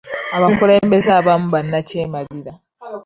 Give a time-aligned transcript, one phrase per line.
[0.37, 2.51] Abakulembeze abamu bannakyemalira.